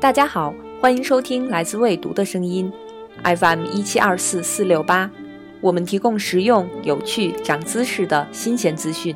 [0.00, 2.72] 大家好，欢迎收听来自未读的声音
[3.24, 5.10] ，FM 一七二四四六八。
[5.60, 9.12] 我们提供实用、有趣、长知识的新鲜资讯。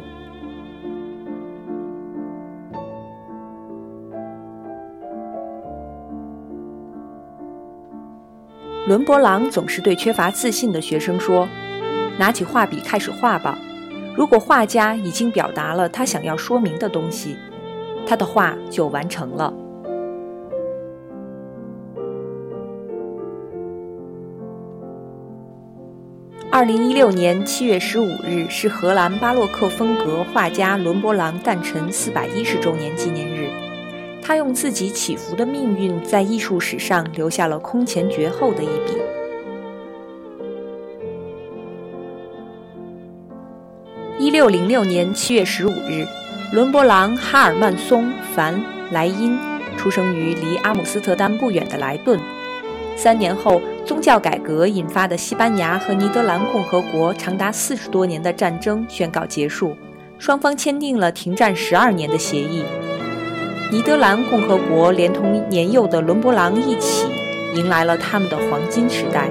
[8.89, 11.49] 伦勃朗总是对缺乏自信的学生说
[12.19, 13.57] ：“拿起画笔开始画吧。
[14.17, 17.37] 如果画家已经表达了他想要说明的东西，
[18.05, 19.55] 他的画就完成了。”
[26.63, 33.51] 二零一六年七月十五日是荷兰巴洛克风格画家伦勃朗诞辰四百一十周年纪念日。
[34.23, 38.97] 他用自己起伏的命运，在艺术史上留下了空前绝后的一笔。
[44.21, 46.07] 一六零六年七月十五日，
[46.53, 49.37] 伦勃朗、哈尔曼松、凡莱因
[49.77, 52.21] 出生于离阿姆斯特丹不远的莱顿。
[52.95, 59.77] 三年后，宗教改革引发的西班牙和尼德兰共和国长达四十多年的战争宣告结束，
[60.19, 62.63] 双方签订了停战十二年的协议。
[63.73, 67.07] 尼德兰共和国连同年幼的伦勃朗一起，
[67.57, 69.29] 迎来了他们的黄金时代。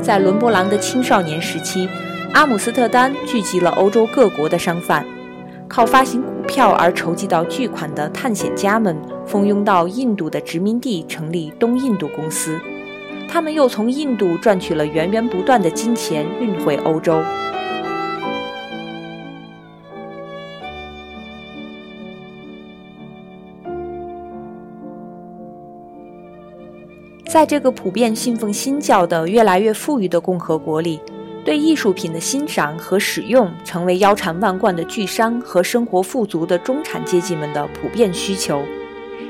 [0.00, 1.86] 在伦勃朗的青少年时期，
[2.32, 5.04] 阿姆斯特丹聚集了欧洲各国的商贩，
[5.68, 8.96] 靠发行股票而筹集到巨款的探险家们。
[9.24, 12.60] 蜂拥到印度的殖民地，成立东印度公司。
[13.32, 17.18] 他们又从印度赚取了源源不断的金钱，运回欧洲。
[27.26, 31.00] 在这个普遍信奉新教的、越来越富裕的共和国里，
[31.42, 38.62] 对艺术品的欣赏和使用成为腰缠万贯的巨商和生活富足的中产阶级们的普遍需求。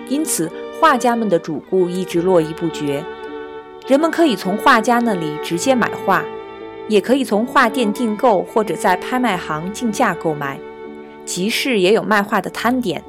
[0.09, 0.50] 因此，
[0.81, 3.00] 画家们的主顾一直络绎不绝。
[3.92, 6.25] 人们可以从画家那里直接买画，
[6.88, 10.58] 也可以从画店订购，或者在拍卖行竞价购买。
[11.26, 13.04] 集市也有卖画的摊点。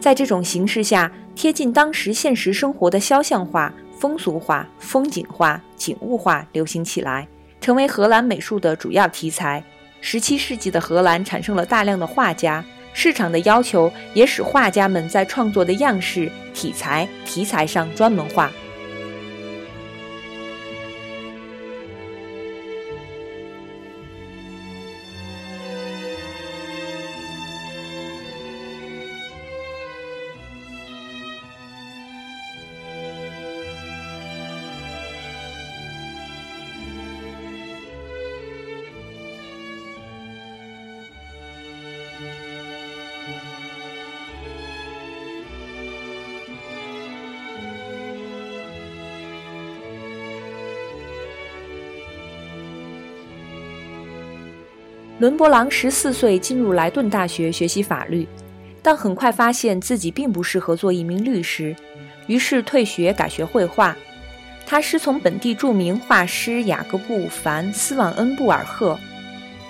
[0.00, 7.28] 在这种形势下，贴近当时现实生活的肖像画、风俗画、风景画、景物画流行起来，
[7.60, 9.62] 成为荷兰美术的主要题材。
[10.02, 12.64] 17世纪的荷兰产生了大量的画家。
[12.92, 18.50] 市场的要求也使画家们在创作的样式、题材、题材上专门化。
[55.18, 58.28] 伦勃朗十四岁进入莱顿大学学习法律，
[58.82, 61.74] 但很快发现自己并不适合做一名律师，
[62.26, 63.96] 于是退学改学绘画。
[64.66, 68.98] 他师从本地著名画师雅各布·凡·斯旺恩布尔赫。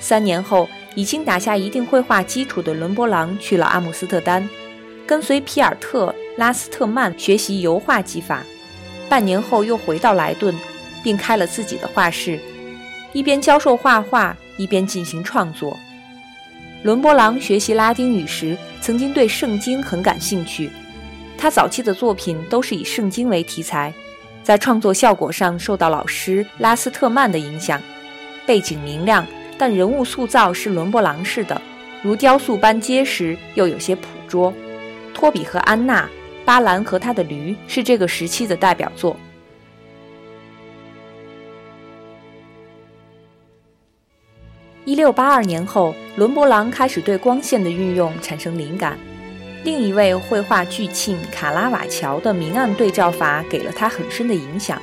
[0.00, 4.48] 三年后，已经打下一定绘画基础的伦勃朗去了阿姆斯特丹，
[5.06, 6.06] 跟随皮尔特·
[6.38, 8.42] 拉斯特曼学习油画技法。
[9.08, 10.52] 半年后，又回到莱顿，
[11.04, 12.40] 并开了自己的画室，
[13.12, 14.36] 一边教授画画。
[14.56, 15.76] 一边进行创作。
[16.82, 20.70] 伦勃朗学习拉丁语时，曾经对圣经很感兴趣。
[21.36, 23.92] 他早期的作品都是以圣经为题材，
[24.42, 27.80] 在创作效果上受到老师拉斯特曼的影响。
[28.46, 29.26] 背景明亮，
[29.58, 31.60] 但人物塑造是伦勃朗式的，
[32.02, 34.54] 如雕塑般结实又有些捕捉。
[35.12, 36.08] 托比和安娜、
[36.44, 39.16] 巴兰和他的驴是这个时期的代表作。
[44.86, 48.96] 一六八二年后，伦勃朗开始对光线的运用产生灵感。
[49.64, 54.80] 另一位绘画巨庆卡拉瓦乔的明暗对照法给了他很深的影响。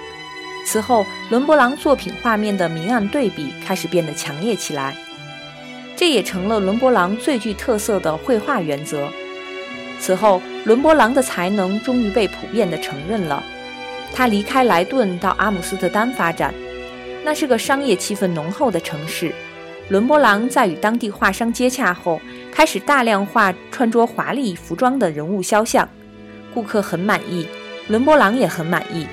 [0.65, 4.93] 此后，伦勃朗作品画面的明暗对比开始变得强烈起来，
[5.95, 9.07] 这也成了伦勃朗最具特色的绘画原则。
[10.01, 13.41] 此后，伦勃朗的才能终于被普遍的承认了。
[14.13, 16.53] 他离开莱顿到阿姆斯特丹发展，
[17.23, 19.33] 那是个商业气氛浓厚的城市。
[19.89, 22.19] 伦勃朗在与当地画商接洽后，
[22.51, 25.87] 开始大量画穿着华丽服装的人物肖像，
[26.53, 27.47] 顾客很满意，
[27.87, 29.05] 伦勃朗也很满意，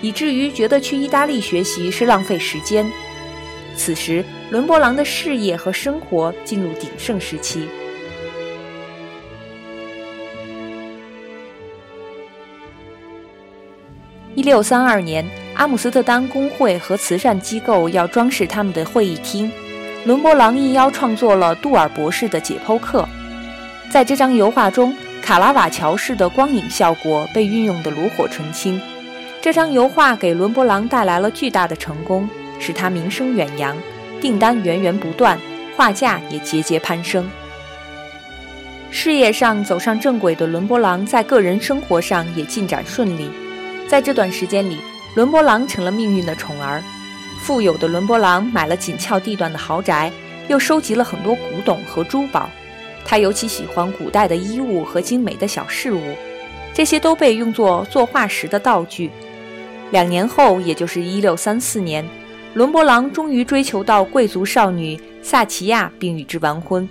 [0.00, 2.90] 以至于觉得去意大利学习是浪费时间。
[3.76, 7.68] 此时，伦勃朗的事业和生活进入鼎盛时期。
[14.34, 15.24] 一六三二年，
[15.54, 19.50] 阿姆斯特丹工会和慈善机构要装饰他们的会议厅，
[20.06, 23.08] 伦勃朗应邀创作了杜尔博士的解剖课。
[23.90, 28.80] 在这张油画中，卡拉瓦乔式的光影效果被运用得炉火纯青。
[29.42, 32.28] 这张油画给伦勃朗带来了巨大的成功，
[32.60, 33.76] 使他名声远扬，
[34.20, 35.36] 订单源源不断，
[35.76, 37.28] 画价也节节攀升。
[38.92, 43.28] 事业上走上正轨的伦勃朗，在个人生活上也进展顺利。
[43.88, 44.78] 在这段时间里，
[45.16, 46.80] 伦勃朗成了命运的宠儿。
[47.38, 50.10] 富有的伦勃朗买了紧俏地段的豪宅，
[50.48, 52.50] 又收集了很多古董和珠宝。
[53.04, 56.00] 他尤其喜欢古代的衣物和精美的小饰物，
[56.74, 59.10] 这些都被用作作画时的道具。
[59.92, 62.04] 两年后，也就是1634年，
[62.54, 66.88] 伦勃朗终于追求到贵族少女萨奇亚，并与之完婚。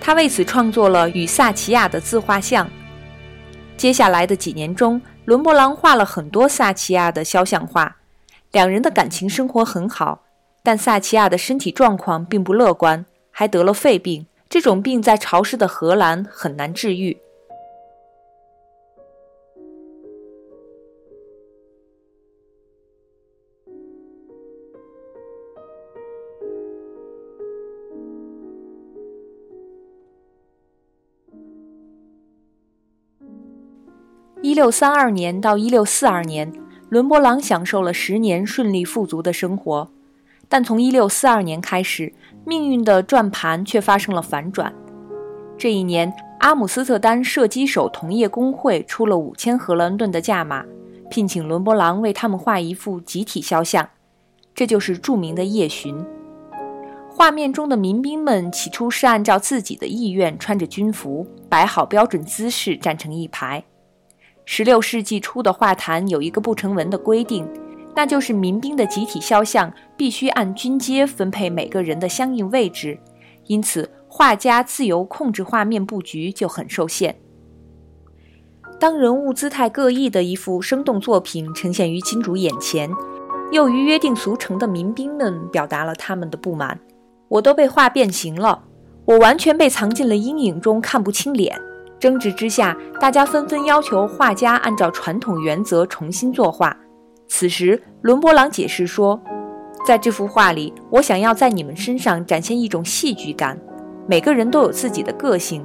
[0.00, 2.68] 他为此创作了与萨奇亚的自画像。
[3.76, 7.96] 接下来的几年中，伦勃朗画了很多萨奇亚的肖像画。
[8.52, 10.24] 两人的感情生活很好，
[10.62, 14.26] 但萨奇亚的身体状况并不乐观，还得了肺病。
[14.48, 17.16] 这种病在潮湿的荷兰很难治愈。
[34.42, 36.52] 一六三二年到一六四二年，
[36.92, 39.88] 伦勃朗享受了十年顺利富足的生活，
[40.46, 42.12] 但从一六四二年开始。
[42.44, 44.70] 命运的转盘却发生了反转。
[45.56, 50.66] 这一年，阿姆斯特丹射击手同业工会出了五千荷兰盾的价码，
[51.08, 53.88] 聘请伦勃朗为他们画一幅集体肖像，
[54.54, 55.96] 这就是著名的《夜巡》。
[57.08, 63.64] 画面中的民兵们起初是按照自己的意愿穿着军服，摆好标准姿势站成一排。
[64.46, 67.48] 16世纪初的画坛有一个不成文的规定。
[67.94, 72.98] 那就是民兵的集体肖像必须按军阶分配每个人的相应位置，
[73.48, 77.14] 因此画家自由控制画面布局就很受限。
[78.80, 82.90] 当人物姿态各异的一幅生动作品呈现于金主眼前，
[83.50, 86.80] 又于约定俗成的民兵们表达了他们的不满
[87.28, 88.64] ：“我都被画变形了，
[89.04, 91.60] 我完全被藏进了阴影中，看不清脸。”
[92.02, 96.76] 争执之下，大家纷纷要求画家按照传统原则重新作画。
[97.28, 99.22] 此时，伦勃朗解释说
[99.86, 103.56] ：“在这幅画里，我想要在你们身上展现一种戏剧感。
[104.08, 105.64] 每个人都有自己的个性，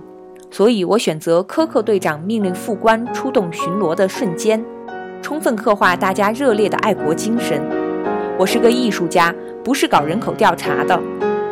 [0.52, 4.64] 所以我选择科克队长命令副官出动巡逻的瞬间，
[5.24, 7.60] 充分刻画大家热烈的爱国精神。
[8.38, 9.34] 我是个艺术家，
[9.64, 11.02] 不是搞人口调查的。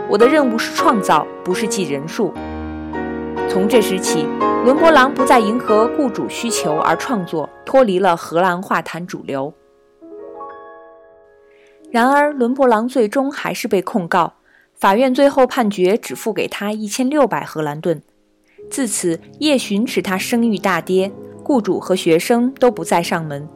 [0.08, 2.32] 我的任务是创造，不是记人数。”
[3.50, 4.26] 从这时起，
[4.66, 9.54] 伦勃朗不再迎合雇主需求而创作，脱离了荷兰画坛主流。
[11.90, 14.34] 然而，伦勃朗最终还是被控告，
[14.74, 18.02] 法院最后判决只付给他一千六百荷兰盾。
[18.70, 21.10] 自此，夜巡使他声誉大跌，
[21.44, 23.48] 雇主和学生都不再上门。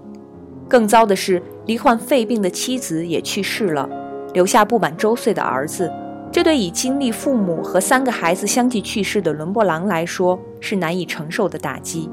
[0.69, 3.89] 更糟的是，罹患肺病的妻子也去世了，
[4.33, 5.91] 留下不满周岁的儿子。
[6.31, 12.09] 这对已经历父母和三个孩子相继去世的伦勃朗来说，是难以承受的打击。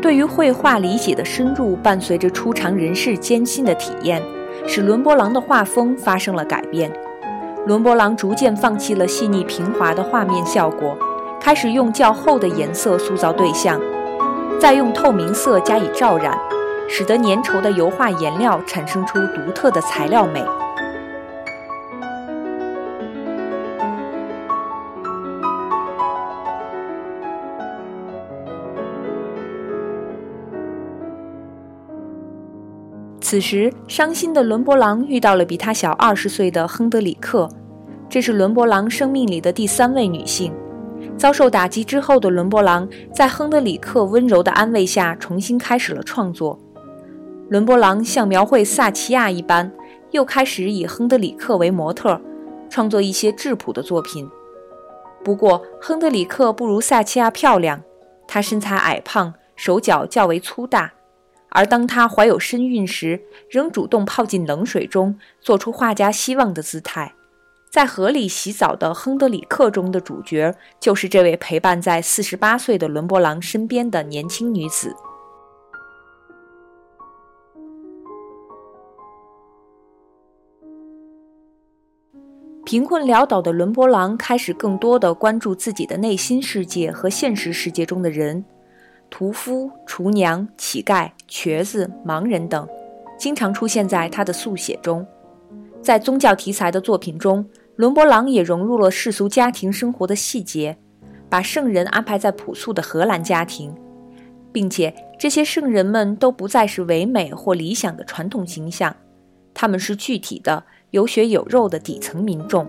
[0.00, 4.22] 对于绘画理解的深入，伴随着初尝人世艰辛的体验，
[4.66, 6.90] 使伦勃朗的画风发生了改变。
[7.66, 10.96] 伦勃朗逐渐放弃了细腻平滑的画面效果，
[11.40, 13.78] 开始用较厚的颜色塑造对象，
[14.58, 16.38] 再用透明色加以罩染，
[16.92, 20.44] 使得粘稠的油画颜料产生出独特的材料美。
[33.20, 37.48] 此时，伤心的伦勃朗遇到了比他小二十岁的亨德里克，
[38.08, 40.52] 这是伦勃朗生命里的第三位女性。
[41.16, 46.58] 遭受打击之后的伦勃朗，在亨德里克温柔的安慰下，重新开始了创作。
[47.50, 49.72] 伦勃朗像描绘萨奇亚一般，
[50.12, 52.20] 又开始以亨德里克为模特，
[52.68, 54.30] 创作一些质朴的作品。
[55.24, 57.82] 不过，亨德里克不如萨奇亚漂亮，
[58.28, 60.92] 她身材矮胖，手脚较为粗大。
[61.48, 67.14] 而当他怀有身孕时，仍主动泡进冷水中，做出画家希望的姿态。
[67.68, 74.94] 在河里洗澡的亨德里克中的主角，就是这位陪伴在四十八岁的伦勃朗身边的年轻女子。
[82.70, 88.44] 贫困潦倒的伦勃朗开始更多的关注自己的内心世界和现实世界中的人。
[89.10, 92.68] 屠夫、厨娘、乞丐、瘸子、盲人等，
[93.18, 95.04] 经常出现在他的速写中。
[95.82, 100.78] 在宗教题材的作品中，伦勃朗也融入了世俗家庭生活的细节，
[101.28, 103.74] 把圣人安排在朴素的荷兰家庭，
[104.52, 108.94] 并且这些圣人们都不再是唯美或理想的传统形象，
[109.52, 112.68] 他们是具体的、有血有肉的底层民众。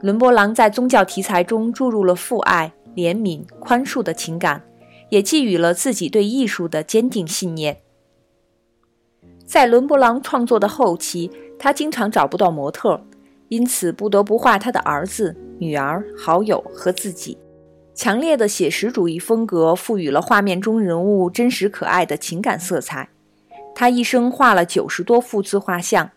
[0.00, 4.62] 伦勃朗在宗教题材中注入了父爱、怜悯、宽恕的情感，
[5.10, 7.78] 也寄予了自己对艺术的坚定信念。
[9.44, 13.04] 在伦勃朗创作的后期，他经常找不到模特，
[13.48, 17.36] 因此不得不画他的儿子、女儿、好友和自己。
[17.92, 23.10] 强烈的写实主义风格赋予了画面中人物真实可爱的情感色彩。
[23.74, 26.10] 他一生画了九十多幅自画像，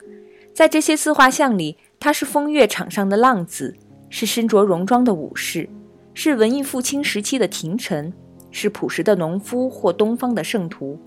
[0.53, 3.75] 在这些自画像里，他是风月场上的浪子，
[4.09, 5.67] 是身着戎装的武士，
[6.13, 8.13] 是文艺复兴时期的廷臣，
[8.51, 10.99] 是朴实的农夫或东方的圣徒。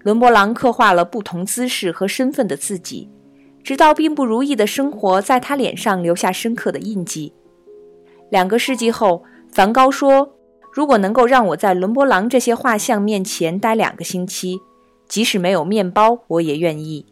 [0.00, 3.08] 伦勃朗刻画了不同姿势和身份的自己。
[3.64, 7.32] 直到并不如意的生活在他脸上留下深刻的印记。
[8.28, 9.22] 两个世纪后，
[9.52, 10.34] 梵高说
[10.74, 14.58] ：“如果能够让我在伦勃朗这些画像面前待两个星期，
[15.06, 17.06] 即使没有面包，我也愿意。”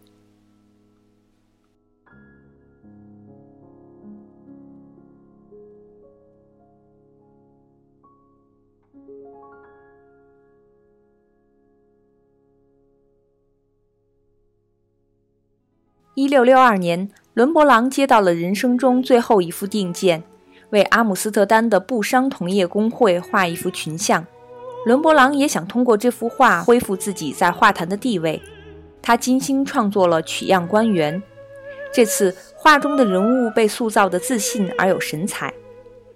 [16.21, 20.23] 一六六二年，伦勃朗接到了人生中最后一幅定件，
[20.69, 24.27] 为阿姆斯特丹的布商同业工会画一幅群像。
[24.85, 28.43] 伦勃朗也想通过这幅画恢复自己在画坛的地位，
[29.00, 31.23] 他精心创作了取样官员。
[31.91, 35.55] 这次画中的人物被塑造的自信而有神采，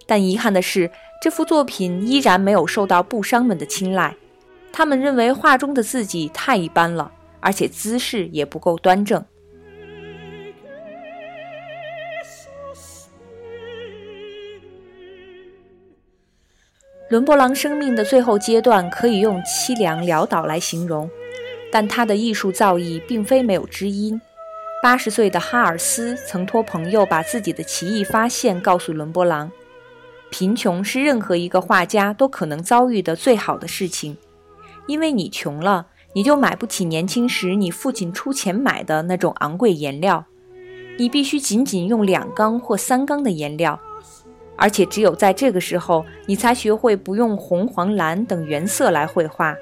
[0.05, 0.91] 但遗憾的是，
[1.23, 4.15] 这幅作品依然没有受到布商们的青睐。
[4.71, 9.25] 他们认为画中的自己太一般了，而且姿势也不够端正。
[17.11, 21.09] 伦勃朗生命的最后阶段可以用凄凉潦倒来形容，
[21.71, 24.21] 但他的艺术造诣并非没有知音。
[24.83, 29.53] 八十岁的哈尔斯曾托朋友把自己的奇异发现告诉伦勃朗：
[30.31, 34.17] 贫穷是任何一个画家都可能遭遇的最好的事情，
[34.87, 40.25] 因为你穷了，你就买不起年轻时你父亲出钱买的那种昂贵颜料，
[40.99, 43.79] 你必须仅仅用两缸或三缸的颜料。
[44.57, 49.57] 而且只有在这个时候，你才学会不用红、黄、蓝等原色来绘画，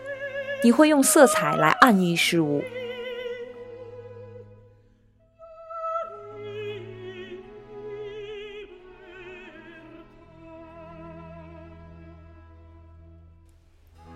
[0.62, 2.62] 你会用色彩来暗喻事物。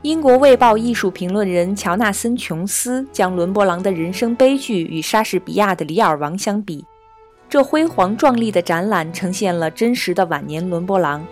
[0.03, 6.85] 英国《卫报》艺术评论人乔纳森·琼斯将伦勃朗的人生悲剧与莎士比亚的《李尔王》相比。
[7.49, 11.25] 这辉煌壮丽的展览呈现了真实的晚年伦勃朗，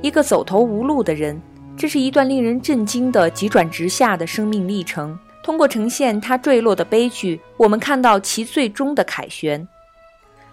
[0.00, 1.40] 一个走投无路的人。
[1.76, 5.18] 这是一段令人震惊的急转直下的生命历程。
[5.42, 9.66] 通过呈现他坠落的悲剧，我们看到其最终的凯旋。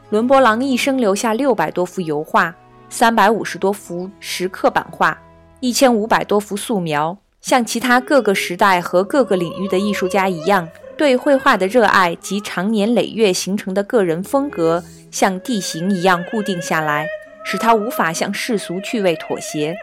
[0.10, 2.54] 伦勃朗一生留下六百多幅油画，
[2.90, 5.18] 三百五十多幅石刻版画，
[5.62, 7.18] 一千五百多幅素描。
[7.40, 10.68] 像其他各个时代和各个领域的艺术家一样，
[10.98, 14.84] 对绘画的热爱及长年累月形成的个人风格。
[15.14, 17.08] 像地形一样固定下来，
[17.46, 19.78] 使他无法向世俗趣味妥协。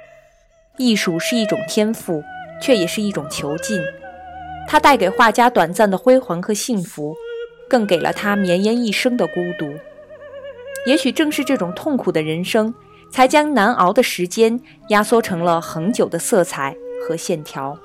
[0.77, 2.21] 艺术是一种天赋，
[2.61, 3.81] 却也是一种囚禁。
[4.67, 7.15] 它带给画家短暂的辉煌和幸福，
[7.69, 9.73] 更给了他绵延一生的孤独。
[10.85, 12.75] 也许正是这种痛苦的人生，
[13.13, 16.75] 才将难熬的时间压缩成了恒久的色彩
[17.07, 17.79] 和线条。